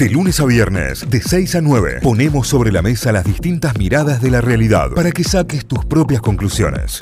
[0.00, 4.22] De lunes a viernes, de 6 a 9, ponemos sobre la mesa las distintas miradas
[4.22, 7.00] de la realidad para que saques tus propias conclusiones.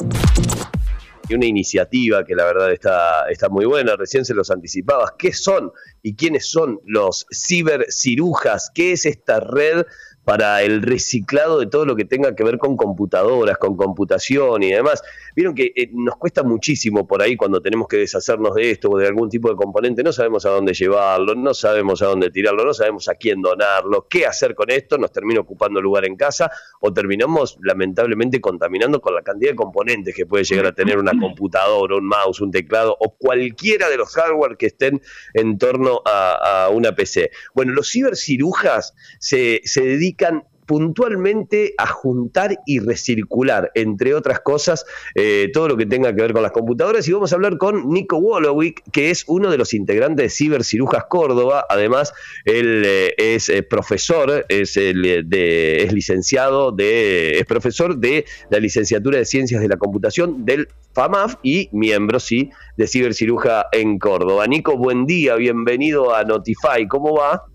[1.28, 5.12] Y una iniciativa que la verdad está, está muy buena, recién se los anticipabas.
[5.16, 5.70] ¿Qué son
[6.02, 8.72] y quiénes son los cibercirujas?
[8.74, 9.84] ¿Qué es esta red
[10.28, 14.70] para el reciclado de todo lo que tenga que ver con computadoras, con computación y
[14.70, 15.02] demás.
[15.38, 18.98] Vieron que eh, nos cuesta muchísimo por ahí cuando tenemos que deshacernos de esto o
[18.98, 22.64] de algún tipo de componente, no sabemos a dónde llevarlo, no sabemos a dónde tirarlo,
[22.64, 26.50] no sabemos a quién donarlo, qué hacer con esto, nos termina ocupando lugar en casa
[26.80, 31.12] o terminamos lamentablemente contaminando con la cantidad de componentes que puede llegar a tener una
[31.16, 35.00] computadora, un mouse, un teclado o cualquiera de los hardware que estén
[35.34, 37.30] en torno a, una PC.
[37.54, 45.50] Bueno, los cibercirujas se, se dedican puntualmente a juntar y recircular, entre otras cosas, eh,
[45.54, 47.08] todo lo que tenga que ver con las computadoras.
[47.08, 51.04] Y vamos a hablar con Nico Wolowick, que es uno de los integrantes de Cibercirujas
[51.08, 51.64] Córdoba.
[51.70, 52.12] Además,
[52.44, 59.16] él eh, es eh, profesor, es, de, es licenciado, de, es profesor de la licenciatura
[59.16, 64.46] de Ciencias de la Computación del FAMAF y miembro, sí, de Ciberciruja en Córdoba.
[64.46, 66.86] Nico, buen día, bienvenido a Notify.
[66.86, 67.47] ¿Cómo va?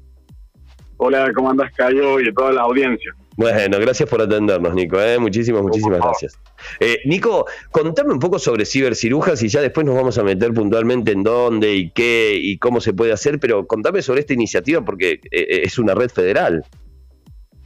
[0.97, 2.19] Hola, ¿cómo andas, Cayo?
[2.19, 3.13] Y a toda la audiencia.
[3.35, 5.01] Bueno, gracias por atendernos, Nico.
[5.01, 5.17] ¿eh?
[5.17, 6.39] Muchísimas, muchísimas gracias.
[6.79, 11.13] Eh, Nico, contame un poco sobre cibercirujas y ya después nos vamos a meter puntualmente
[11.13, 15.19] en dónde y qué y cómo se puede hacer, pero contame sobre esta iniciativa porque
[15.31, 16.63] eh, es una red federal.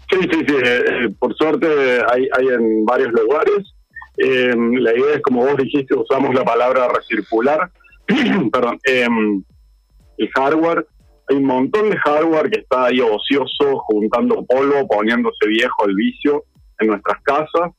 [0.09, 0.55] Sí, sí, sí.
[0.63, 1.67] Eh, por suerte
[2.09, 3.73] hay, hay en varios lugares.
[4.17, 7.69] la idea es, como vos dijiste, usamos la palabra recircular.
[8.53, 8.79] Perdón.
[8.85, 10.87] el hardware
[11.29, 16.43] hay un montón de hardware que está ahí ocioso, juntando polvo, poniéndose viejo el vicio
[16.79, 17.71] en nuestras casas,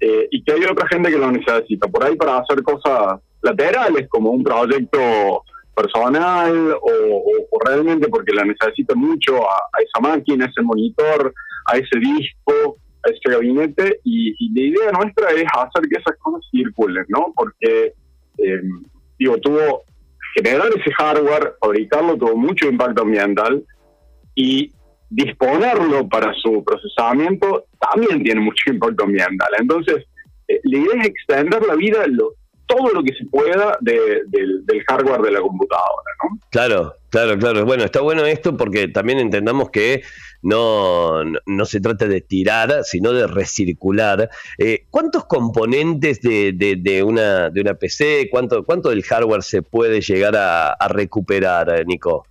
[0.00, 1.86] eh, y que hay otra gente que lo necesita.
[1.88, 5.42] Por ahí para hacer cosas laterales, como un proyecto
[5.74, 11.32] personal, o, realmente porque la necesita mucho a, esa máquina, a ese monitor,
[11.66, 16.40] a ese disco, a ese gabinete, y, la idea nuestra es hacer que esas cosas
[16.50, 17.32] circulen, ¿no?
[17.36, 17.92] Porque,
[18.38, 18.60] eh,
[19.18, 19.82] digo, tuvo
[20.36, 23.64] generar ese hardware, fabricarlo, tuvo mucho impacto ambiental
[24.34, 24.70] y
[25.08, 29.48] disponerlo para su procesamiento también tiene mucho impacto ambiental.
[29.58, 30.04] Entonces,
[30.48, 32.34] eh, la idea es extender la vida, lo,
[32.66, 36.38] todo lo que se pueda del hardware de la computadora, ¿no?
[36.50, 37.64] Claro, claro, claro.
[37.64, 40.02] Bueno, está bueno esto porque también entendamos que
[40.42, 44.28] no, no, se trata de tirar, sino de recircular.
[44.58, 50.00] Eh, ¿Cuántos componentes de, de, una, de una PC, cuánto, cuánto del hardware se puede
[50.00, 52.26] llegar a, recuperar, Nico?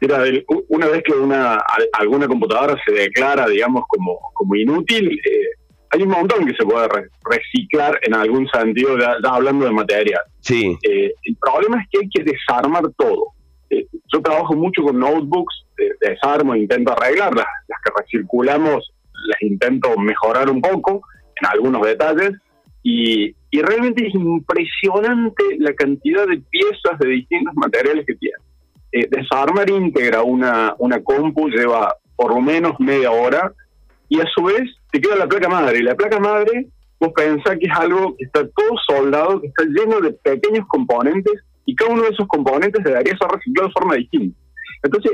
[0.00, 0.22] Mira,
[0.68, 5.63] una vez que una alguna computadora se declara, digamos, como, como inútil, eh,
[5.94, 6.88] hay un montón que se puede
[7.24, 10.22] reciclar en algún sentido, ya, hablando de material.
[10.40, 10.76] Sí.
[10.82, 13.28] Eh, el problema es que hay que desarmar todo.
[13.70, 15.66] Eh, yo trabajo mucho con notebooks,
[16.00, 18.92] desarmo, intento arreglarlas, las que recirculamos
[19.26, 21.02] las intento mejorar un poco
[21.40, 22.32] en algunos detalles
[22.82, 28.36] y, realmente es impresionante la cantidad de piezas de distintos materiales que tiene.
[28.90, 33.52] Eh, desarmar íntegra una, una compu lleva por lo menos media hora
[34.08, 34.62] y a su vez
[34.94, 35.78] te queda la placa madre.
[35.80, 36.68] Y la placa madre,
[37.00, 41.34] vos pensás que es algo que está todo soldado, que está lleno de pequeños componentes
[41.66, 44.38] y cada uno de esos componentes debería ser reciclado de forma distinta.
[44.84, 45.12] Entonces,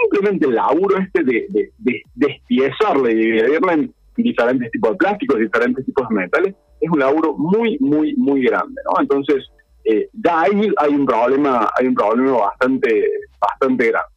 [0.00, 5.84] simplemente el laburo este de, de, de y dividirla en diferentes tipos de plásticos, diferentes
[5.84, 9.00] tipos de metales, es un laburo muy, muy, muy grande, ¿no?
[9.00, 9.44] Entonces,
[9.84, 13.04] eh, ya ahí hay un problema, hay un problema bastante,
[13.40, 14.15] bastante grande.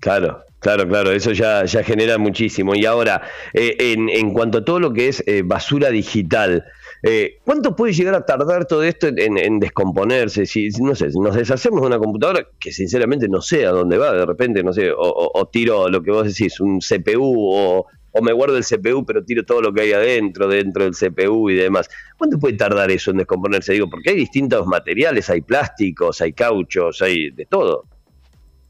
[0.00, 2.74] Claro, Claro, claro, eso ya, ya genera muchísimo.
[2.74, 3.22] Y ahora,
[3.54, 6.64] eh, en, en, cuanto a todo lo que es eh, basura digital,
[7.04, 10.46] eh, ¿cuánto puede llegar a tardar todo esto en, descomponerse?
[10.46, 14.12] Si, no sé, nos deshacemos de una computadora, que sinceramente no sé a dónde va,
[14.12, 18.32] de repente, no sé, o, tiro lo que vos decís, un CPU, o, o, me
[18.32, 21.88] guardo el CPU, pero tiro todo lo que hay adentro, dentro del CPU y demás.
[22.16, 23.74] ¿Cuánto puede tardar eso en descomponerse?
[23.74, 27.84] Digo, porque hay distintos materiales, hay plásticos, hay cauchos, hay de todo.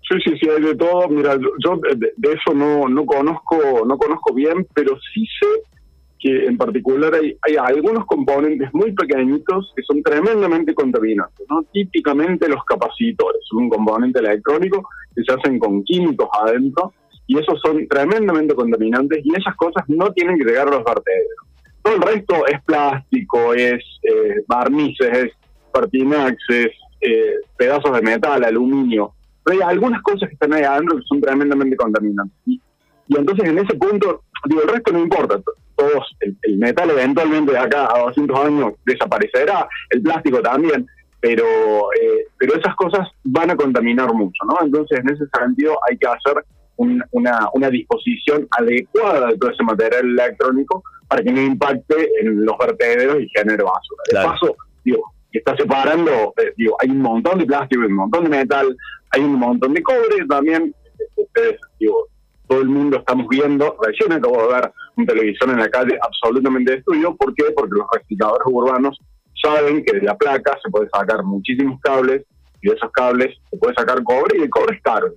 [0.09, 1.09] Sí, sí, sí, hay de todo.
[1.09, 5.47] Mira, yo de, eso no, no conozco no conozco bien, pero sí sé
[6.19, 11.47] que en particular hay, hay algunos componentes muy pequeñitos que son tremendamente contaminantes.
[11.49, 11.63] ¿no?
[11.73, 16.93] Típicamente los capacitores, un componente electrónico que se hacen con químicos adentro
[17.27, 21.47] y esos son tremendamente contaminantes y esas cosas no tienen que llegar a los vertederos.
[21.83, 25.33] Todo el resto es plástico, es eh, barnices, es
[25.73, 26.71] pertinaxes,
[27.01, 29.13] eh, pedazos de metal, aluminio
[29.47, 32.37] hay algunas cosas que están ahí adentro que son tremendamente contaminantes.
[32.47, 32.61] Y,
[33.09, 35.41] entonces en ese punto, digo, el resto no importa.
[35.77, 40.87] Todos, el, metal eventualmente de acá a 200 años desaparecerá, el plástico también,
[41.21, 44.59] pero, eh, pero esas cosas van a contaminar mucho, ¿no?
[44.61, 46.45] Entonces en ese sentido hay que hacer
[46.77, 52.57] una, una disposición adecuada de todo ese material electrónico para que no impacte en los
[52.59, 54.03] vertederos y genere basura.
[54.11, 57.97] De paso, digo, que está separando, eh, digo, hay un montón de plástico, hay un
[57.97, 58.77] montón de metal,
[59.11, 60.75] hay un montón de cobre también.
[61.17, 62.07] Ustedes, digo,
[62.47, 66.73] todo el mundo estamos viendo, recién acabo de ver un televisor en la calle absolutamente
[66.73, 67.15] destruido.
[67.17, 67.45] ¿Por qué?
[67.55, 68.99] Porque los recicladores urbanos
[69.41, 72.25] saben que de la placa se puede sacar muchísimos cables
[72.61, 75.15] y de esos cables se puede sacar cobre y el cobre es caro.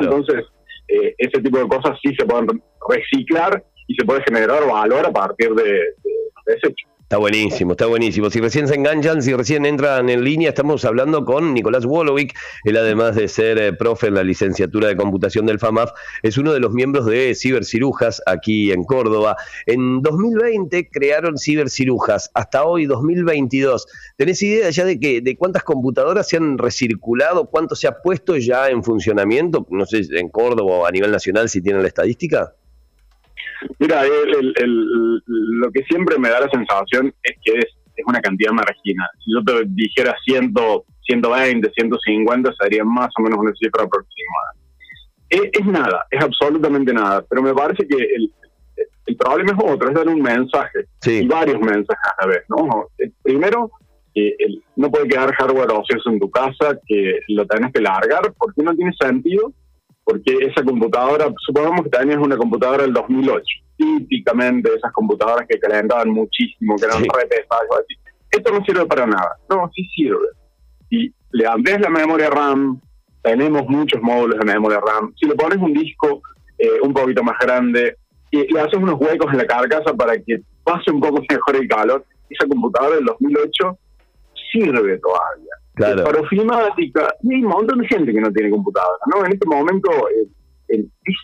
[0.00, 0.44] Entonces,
[0.88, 5.12] eh, ese tipo de cosas sí se pueden reciclar y se puede generar valor a
[5.12, 6.12] partir de, de
[6.46, 6.91] desechos.
[7.12, 8.30] Está buenísimo, está buenísimo.
[8.30, 12.34] Si recién se enganchan, si recién entran en línea, estamos hablando con Nicolás Wolowick.
[12.64, 15.90] Él, además de ser eh, profe en la licenciatura de computación del FAMAF,
[16.22, 19.36] es uno de los miembros de Cibercirujas aquí en Córdoba.
[19.66, 23.86] En 2020 crearon Cibercirujas, hasta hoy, 2022.
[24.16, 27.50] ¿Tenés idea ya de, que, de cuántas computadoras se han recirculado?
[27.50, 29.66] ¿Cuánto se ha puesto ya en funcionamiento?
[29.68, 32.54] No sé, en Córdoba o a nivel nacional, si tienen la estadística.
[33.78, 37.66] Mira, lo que siempre me da la sensación es que es,
[38.06, 39.08] una cantidad marginal.
[39.22, 40.54] Si yo te dijera 100,
[41.02, 44.52] 120, 150, sería más o menos una cifra aproximada.
[45.28, 50.08] Es, nada, es absolutamente nada, pero me parece que el, problema es otro, es dar
[50.08, 52.44] un mensaje, y varios mensajes a la vez.
[52.48, 52.88] ¿no?
[53.22, 53.70] Primero,
[54.76, 58.74] no puede quedar hardware ocioso en tu casa, que lo tenés que largar, porque no
[58.74, 59.52] tiene sentido
[60.04, 63.44] porque esa computadora, supongamos que tenías una computadora del 2008,
[63.76, 67.08] típicamente esas computadoras que calentaban muchísimo, que eran sí.
[67.08, 67.86] pesadas,
[68.32, 69.36] esto no sirve para nada.
[69.48, 70.26] No, sí sirve.
[70.90, 72.80] Y le amplias la memoria RAM,
[73.22, 75.12] tenemos muchos módulos de memoria RAM.
[75.20, 76.22] Si le pones un disco
[76.58, 77.96] eh, un poquito más grande
[78.30, 81.68] y le haces unos huecos en la carcasa para que pase un poco mejor el
[81.68, 83.78] calor, esa computadora del 2008
[84.50, 85.54] sirve todavía.
[85.74, 86.04] Claro.
[86.04, 89.24] Para ofimática, y hay un montón de gente que no tiene computadora, ¿no?
[89.24, 91.16] En este momento eh, es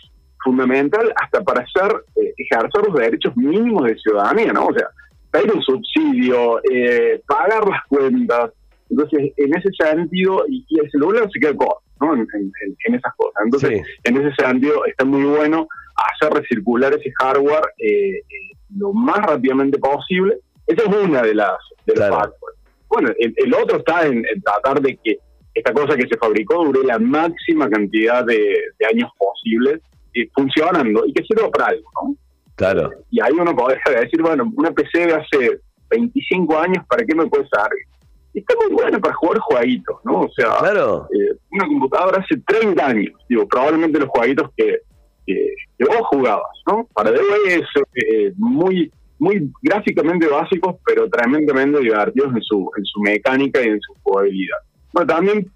[0.43, 4.67] fundamental hasta para hacer, eh, ejercer los derechos mínimos de ciudadanía, ¿no?
[4.67, 4.87] O sea,
[5.29, 8.51] pedir un subsidio, eh, pagar las cuentas.
[8.89, 12.15] Entonces, en ese sentido, y, el celular se queda corto, ¿no?
[12.15, 12.51] En,
[12.95, 13.43] esas cosas.
[13.45, 17.65] Entonces, en ese sentido, está muy bueno hacer recircular ese hardware
[18.75, 20.39] lo más rápidamente posible.
[20.65, 21.93] Esa es una de las, de
[22.99, 25.17] bueno, el, otro está en, tratar de que
[25.53, 28.55] esta cosa que se fabricó dure la máxima cantidad de,
[28.91, 29.81] años posibles
[30.13, 32.15] eh, funcionando y que sirva para algo, ¿no?
[32.55, 32.91] Claro.
[33.09, 37.27] Y ahí uno podría decir, bueno, una PC de hace 25 años, ¿para qué me
[37.27, 37.85] puede servir?
[38.33, 40.21] Y está muy buena para jugar jueguitos, ¿no?
[40.21, 44.79] O sea, eh, una computadora hace 30 años, digo, probablemente los jueguitos que,
[45.25, 45.55] que,
[45.85, 46.87] vos jugabas, ¿no?
[46.93, 53.61] Para DOS, eh, muy muy gráficamente básicos, pero tremendamente divertidos en su, en su mecánica
[53.61, 54.57] y en su jugabilidad.
[54.93, 55.51] Bueno, también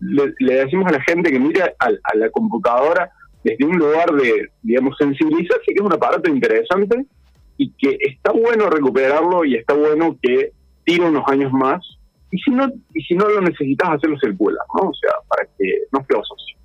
[0.00, 3.10] le, decimos a la gente que mire a, la computadora
[3.42, 7.06] desde un lugar de, digamos, sensibilizarse, que es una parte interesante
[7.56, 10.52] y que está bueno recuperarlo y está bueno que
[10.84, 11.80] tire unos años más.
[12.30, 14.90] Y si no, y si no lo necesitas, hacerlo circular, ¿no?
[14.90, 16.14] O sea, para que no esté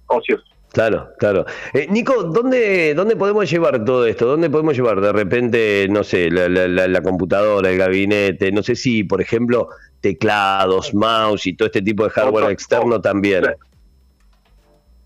[0.07, 0.52] ocioso.
[0.73, 1.45] Claro, claro.
[1.71, 4.25] Eh, Nico, ¿dónde, ¿dónde podemos llevar todo esto?
[4.25, 8.51] ¿Dónde podemos llevar de repente, no sé, la, la, computadora, el gabinete?
[8.51, 9.69] No sé si, por ejemplo,
[10.01, 13.43] teclados, mouse y todo este tipo de hardware externo también.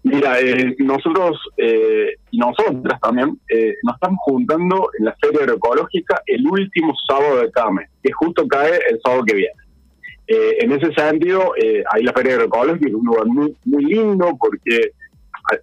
[0.04, 3.38] Mira, eh, nosotros eh, y nosotras también
[3.84, 8.80] nos estamos juntando en la Feria Agroecológica el último sábado de CAME, que justo cae
[8.90, 9.54] el sábado que viene.
[10.28, 11.52] en ese sentido,
[11.92, 14.94] hay la Feria Agroecológica, es un lugar muy, muy lindo porque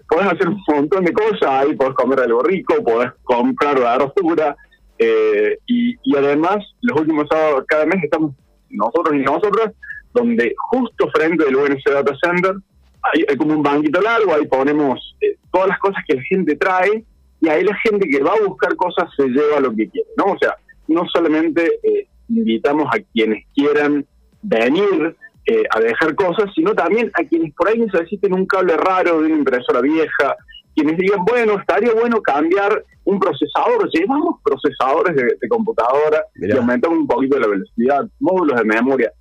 [0.09, 4.57] podés hacer un montón de cosas ahí, podés comer algo rico, podés comprar la rostura,
[4.99, 8.33] eh, y, además los últimos sábados cada mes estamos
[8.71, 9.73] nosotros y nosotras,
[10.12, 12.55] donde justo frente del UNC Data Center
[13.03, 17.05] hay, como un banquito largo, ahí ponemos eh, todas las cosas que la gente trae,
[17.41, 20.33] y ahí la gente que va a buscar cosas se lleva lo que quiere, ¿no?
[20.33, 20.57] O sea,
[20.88, 24.07] no solamente eh, invitamos a quienes quieran
[24.43, 29.21] venir eh, a dejar cosas, sino también a quienes por ahí necesiten un cable raro
[29.21, 30.37] de una impresora vieja,
[30.75, 37.07] quienes digan, bueno, estaría bueno cambiar un procesador, llevamos procesadores de, computadora y aumentamos un
[37.07, 39.13] poquito la velocidad, módulos de memoria.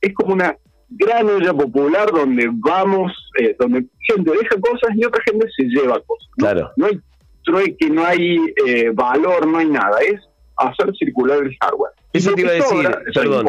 [0.00, 0.56] Es como una
[0.88, 6.00] gran olla popular donde vamos, eh, donde gente deja cosas y otra gente se lleva
[6.00, 6.28] cosas.
[6.36, 6.46] ¿no?
[6.46, 6.70] Claro.
[6.76, 7.00] No hay
[7.44, 10.20] trueque, no hay eh, valor, no hay nada, es
[10.56, 11.92] hacer circular el hardware.
[12.12, 13.46] Eso te iba a decir, perdón,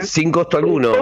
[0.00, 0.92] sin costo alguno.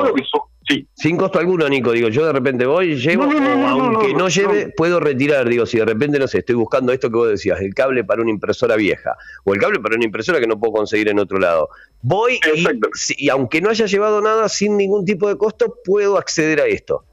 [0.95, 4.99] Sin costo alguno, Nico, digo, yo de repente voy, llevo, o aunque no, lleve, puedo
[4.99, 8.03] retirar, digo, si de repente, no sé, estoy buscando esto que vos decías, el cable
[8.05, 11.19] para una impresora vieja, o el cable para una impresora que no puedo conseguir en
[11.19, 11.69] otro lado.
[12.01, 16.61] Voy y, y, aunque no haya llevado nada sin ningún tipo de costo, puedo acceder
[16.61, 17.05] a esto.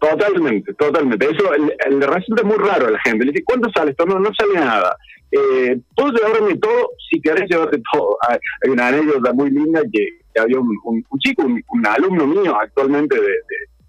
[0.00, 1.26] Totalmente, totalmente.
[1.26, 1.50] Eso
[1.90, 3.24] le resulta muy raro a la gente.
[3.24, 4.06] Le dice, ¿cuánto sale esto?
[4.06, 4.96] No, no sale nada.
[5.30, 8.16] Eh, puedo llevarme todo si querés llevarte todo.
[8.26, 13.34] Hay una anécdota muy linda que, había un, chico, un, alumno mío actualmente de,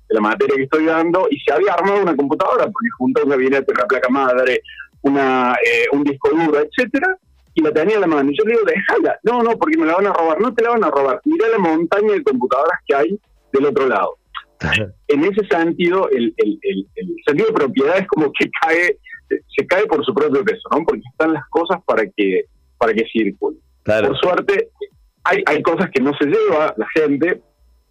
[0.10, 3.30] la materia que estoy dando, y se había armado una computadora, porque junto a un
[3.30, 4.62] gabinete, una placa madre,
[5.04, 7.18] una, eh, un disco duro, etcétera,
[7.54, 8.30] y la tenía en la mano.
[8.30, 9.20] Y yo le digo, déjala.
[9.24, 10.40] No, no, porque me la van a robar.
[10.40, 11.22] No te la van a robar.
[11.26, 13.20] Mira la montaña de computadoras que hay
[13.54, 14.18] del otro lado.
[15.08, 18.98] en ese sentido, el, el, el, sentido de propiedad es como que cae,
[19.30, 20.84] se cae por su propio peso, ¿no?
[20.86, 22.46] Porque están las cosas para que,
[22.78, 23.60] para que circulen.
[23.84, 24.70] Por suerte,
[25.24, 27.42] hay, hay cosas que no se lleva la gente,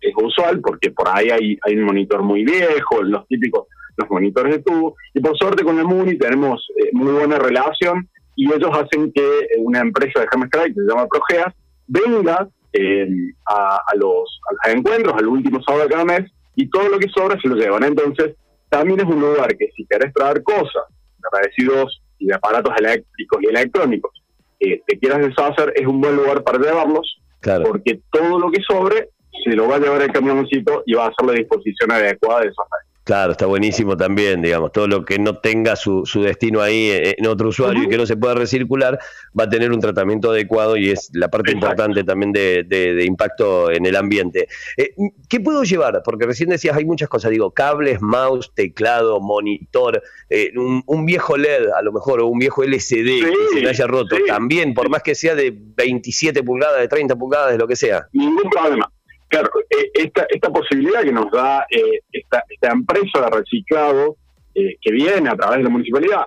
[0.00, 4.62] es usual, porque por ahí hay, un monitor muy viejo, los típicos, los monitores de
[4.62, 9.12] tubo, y por suerte con el MUNI tenemos eh, muy buena relación, y ellos hacen
[9.12, 9.22] que
[9.58, 11.54] una empresa de Hammerstrike, que se llama Progeas,
[11.86, 13.06] venga eh,
[13.46, 17.48] a, los, encuentros, al último sábado de cada mes, y todo lo que sobra se
[17.48, 17.84] lo llevan.
[17.84, 18.36] Entonces,
[18.68, 20.84] también es un lugar que si querés traer cosas
[21.18, 24.19] de residuos y de aparatos eléctricos y electrónicos
[24.60, 27.20] que te quieras deshacer, es un buen lugar para llevarlos,
[27.64, 29.08] porque todo lo que sobre
[29.42, 32.48] se lo va a llevar el camioncito y va a hacer la disposición adecuada de
[32.48, 32.66] esos
[33.10, 37.26] Claro, está buenísimo también, digamos, todo lo que no tenga su, su destino ahí en
[37.26, 39.00] otro usuario y que no se pueda recircular
[39.36, 43.68] va a tener un tratamiento adecuado y es la parte importante también de, de, impacto
[43.72, 44.46] en el ambiente.
[44.76, 44.94] Eh,
[45.28, 46.02] ¿Qué puedo llevar?
[46.04, 51.66] Porque recién decías, hay muchas cosas, digo, cables, mouse, teclado, monitor, eh, un, viejo LED
[51.76, 55.02] a lo mejor, o un viejo LCD que se le haya roto, también, por más
[55.02, 58.06] que sea de 27 pulgadas, de 30 pulgadas, de lo que sea.
[58.12, 58.88] Ningún problema.
[59.30, 64.16] Claro, eh, esta, esta posibilidad que nos da eh, esta, empresa de reciclado
[64.56, 66.26] eh, que viene a través de la municipalidad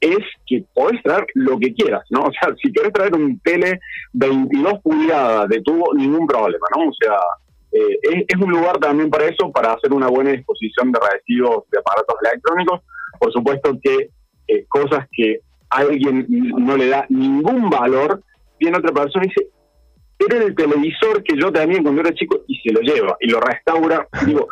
[0.00, 2.20] es que podés traer lo que quieras, ¿no?
[2.26, 3.80] O sea, si querés traer un tele
[4.12, 6.90] 22 pulgadas de tubo, ningún problema, ¿no?
[6.90, 7.16] O sea,
[7.72, 11.80] es, es, un lugar también para eso, para hacer una buena disposición de residuos de
[11.80, 12.82] aparatos electrónicos.
[13.18, 14.10] Por supuesto que
[14.68, 16.24] cosas que a alguien
[16.56, 18.22] no le da ningún valor,
[18.60, 19.50] viene otra persona y dice,
[20.28, 23.40] era el televisor que yo tenía cuando era chico y se lo lleva y lo
[23.40, 24.06] restaura.
[24.26, 24.48] Digo,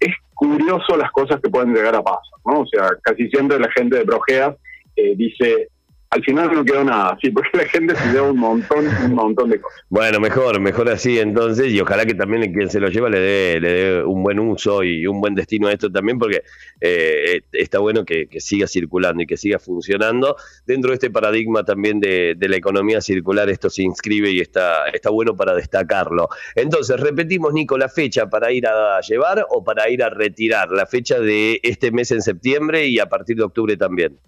[0.00, 2.60] es curioso las cosas que pueden llegar a pasar, ¿no?
[2.60, 4.56] O sea, casi siempre la gente de Progeas
[4.96, 5.68] eh, dice,
[6.10, 9.50] al final no quedó nada, sí, porque la gente se lleva un montón, un montón
[9.50, 9.78] de cosas.
[9.90, 13.60] Bueno, mejor, mejor así entonces, y ojalá que también quien se lo lleva le dé,
[13.60, 16.42] le dé un buen uso y un buen destino a esto también, porque
[16.80, 20.36] eh, está bueno que, siga circulando y que siga funcionando.
[20.64, 25.10] Dentro de este paradigma también de, la economía circular, esto se inscribe y está, está
[25.10, 26.30] bueno para destacarlo.
[26.54, 30.86] Entonces, repetimos, Nico, la fecha para ir a llevar o para ir a retirar, la
[30.86, 34.18] fecha de este mes en septiembre y a partir de octubre también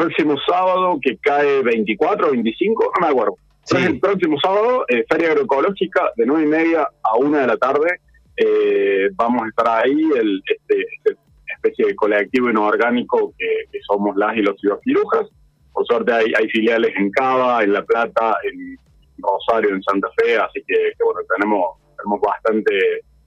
[0.00, 3.34] próximo sábado, que cae 24 o 25, no me acuerdo.
[3.76, 8.00] El próximo sábado, eh, Feria Agroecológica, de 9 y media a 1 de la tarde.
[8.36, 11.16] Eh, vamos a estar ahí, el, este, este
[11.54, 15.28] especie de colectivo inorgánico que, que somos las y los cirujas.
[15.72, 18.76] Por suerte hay, hay filiales en Cava, en La Plata, en
[19.18, 22.72] Rosario, en Santa Fe, así que, bueno, tenemos, tenemos bastante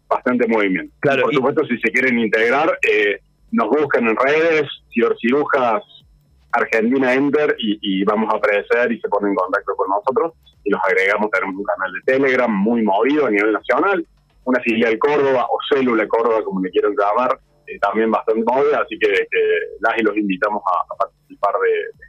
[0.10, 0.94] bastante movimiento.
[1.00, 3.20] Claro, por supuesto, si se quieren integrar, eh,
[3.52, 4.68] nos buscan en redes,
[5.20, 5.84] Cirujas
[6.54, 10.34] Argentina Enter y, vamos a aparecer y se ponen en contacto con nosotros
[10.64, 11.30] y los agregamos.
[11.32, 14.06] Tenemos un canal de Telegram muy movido a nivel nacional,
[14.46, 18.98] una filial Córdoba o célula Córdoba, como le quieran llamar, eh, también bastante movida, así
[19.00, 19.10] que,
[19.80, 22.06] las y los invitamos a, participar de,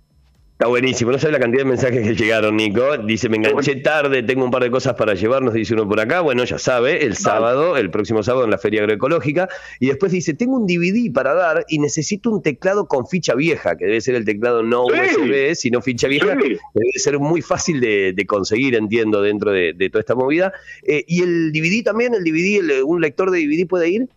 [0.54, 2.96] Está buenísimo, no sabe la cantidad de mensajes que llegaron, Nico.
[2.98, 6.20] Dice, me enganché tarde, tengo un par de cosas para llevarnos, dice uno por acá.
[6.20, 9.48] Bueno, ya sabe, el sábado, el próximo sábado en la Feria Agroecológica.
[9.80, 13.76] Y después dice, tengo un DVD para dar y necesito un teclado con ficha vieja,
[13.76, 16.36] que debe ser el teclado no USB, sino ficha vieja.
[16.36, 16.58] Debe
[16.98, 20.52] ser muy fácil de, conseguir, entiendo, dentro de, toda esta movida.
[20.84, 22.14] Eh, ¿Y el DVD también?
[22.14, 24.08] ¿El DVD, un lector de DVD puede ir?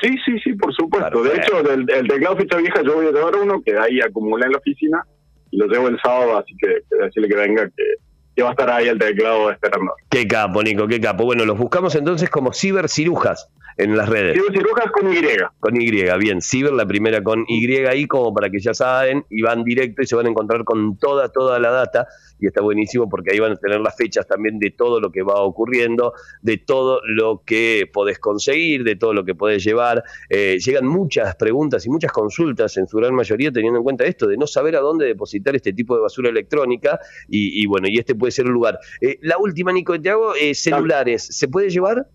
[0.00, 1.22] Sí, sí, sí, por supuesto.
[1.22, 4.46] De hecho, el, el, teclado ficha vieja yo voy a llevar uno que ahí acumulé
[4.46, 5.04] en la oficina
[5.52, 7.94] lo llevo el sábado, así que, decirle que venga, que,
[8.38, 9.94] que va a estar ahí el teclado esperando.
[10.08, 11.24] Qué capo, Nico, qué capo.
[11.24, 14.34] Bueno, los buscamos entonces como cibercirujas en las redes.
[14.34, 15.20] Cibercirujas con Y.
[15.60, 16.42] Con Y, bien.
[16.42, 20.06] Ciber, la primera con Y ahí, como para que ya saben, y van directo y
[20.06, 22.06] se van a encontrar con toda, toda la data.
[22.40, 25.22] Y está buenísimo porque ahí van a tener las fechas también de todo lo que
[25.22, 30.02] va ocurriendo, de todo lo que podés conseguir, de todo lo que podés llevar.
[30.28, 34.26] Eh, llegan muchas preguntas y muchas consultas, en su gran mayoría, teniendo en cuenta esto
[34.26, 36.98] de no saber a dónde depositar este tipo de basura electrónica.
[37.28, 38.78] Y, bueno, y este puede ser el lugar.
[39.00, 41.26] Eh, la última, Nico, te hago, eh, celulares.
[41.30, 42.06] ¿Se puede llevar?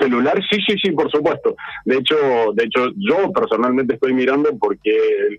[0.00, 1.54] celular sí sí sí por supuesto
[1.84, 2.16] de hecho
[2.54, 4.90] de hecho yo personalmente estoy mirando porque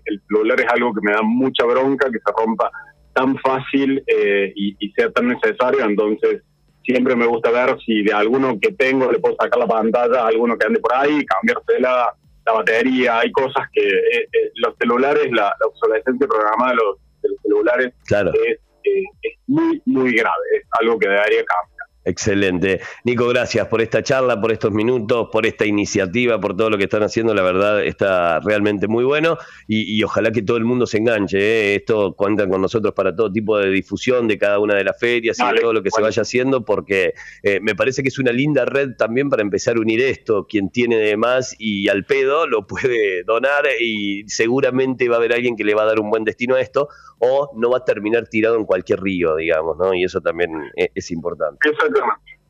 [0.04, 2.70] el, celular es algo que me da mucha bronca que se rompa
[3.14, 6.40] tan fácil eh, y, sea tan necesario entonces
[6.84, 10.28] siempre me gusta ver si de alguno que tengo le puedo sacar la pantalla a
[10.28, 12.14] alguno que ande por ahí, cambiársela
[12.44, 17.92] la batería, hay cosas que eh, eh, los celulares, la, obsolescencia programada de los, celulares
[18.04, 21.71] es, eh, es, muy, muy grave, es algo que debería cambiar.
[22.04, 22.80] Excelente.
[23.04, 26.84] Nico, gracias por esta charla, por estos minutos, por esta iniciativa, por todo lo que
[26.84, 27.32] están haciendo.
[27.32, 31.38] La verdad está realmente muy bueno y, ojalá que todo el mundo se enganche.
[31.38, 31.74] ¿eh?
[31.76, 35.38] Esto cuenta con nosotros para todo tipo de difusión de cada una de las ferias
[35.38, 38.32] y de todo lo que se vaya haciendo porque eh, me parece que es una
[38.32, 40.46] linda red también para empezar a unir esto.
[40.48, 45.34] Quien tiene de más y al pedo lo puede donar y seguramente va a haber
[45.34, 46.88] alguien que le va a dar un buen destino a esto
[47.20, 49.94] o no va a terminar tirado en cualquier río, digamos, ¿no?
[49.94, 51.58] Y eso también es, es importante.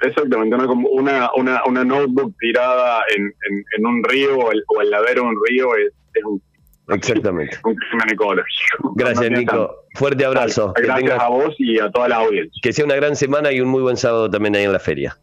[0.01, 3.33] Exactamente, una, una, una, notebook tirada en,
[3.77, 5.93] en, un río o el, o el ladero de un río es,
[6.25, 6.43] un
[6.89, 7.57] Exactamente.
[7.65, 8.93] Un crimen ecológico.
[8.97, 9.87] Gracias, Nico.
[9.95, 10.75] Fuerte abrazo.
[10.77, 12.61] Gracias a vos y a toda la audiencia.
[12.61, 15.17] Que sea una gran semana y un muy buen sábado también ahí en la feria.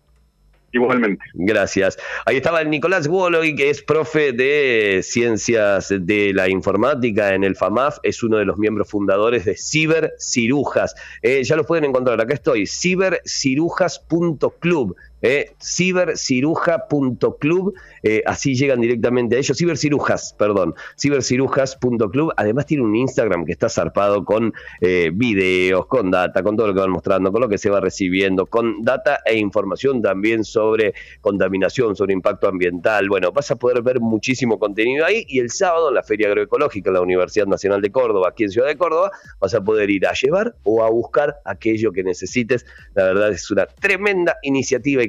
[0.72, 1.24] Igualmente.
[1.34, 1.98] Gracias.
[2.26, 7.56] Ahí estaba el Nicolás Woloy, que es profe de Ciencias de la Informática en el
[7.56, 10.96] FAMAF, es uno de los miembros fundadores de Cibercirujas.
[11.22, 17.74] Eh, ya lo pueden encontrar, acá estoy, cibercirujas.club eh, ciberciruja.club,
[18.04, 23.70] eh, así llegan directamente a ellos, cibercirujas, perdón, cibercirujas.club, además tiene un Instagram que está
[23.70, 27.58] zarpado con eh, videos, con data, con todo lo que van mostrando, con lo que
[27.58, 33.52] se va recibiendo, con data e información también sobre contaminación, sobre impacto ambiental, bueno, vas
[33.52, 35.26] a poder ver muchísimo contenido ahí.
[35.28, 38.52] Y el sábado en la Feria Agroecológica en la Universidad Nacional de Córdoba, aquí en
[38.52, 42.66] Ciudad de Córdoba, vas a poder ir a llevar o a buscar aquello que necesites,
[42.94, 45.09] la verdad es una tremenda iniciativa y